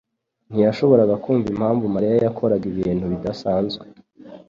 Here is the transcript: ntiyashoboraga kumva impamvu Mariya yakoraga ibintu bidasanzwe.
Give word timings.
ntiyashoboraga 0.49 1.15
kumva 1.23 1.47
impamvu 1.53 1.85
Mariya 1.95 2.13
yakoraga 2.25 2.65
ibintu 2.71 3.03
bidasanzwe. 3.11 3.85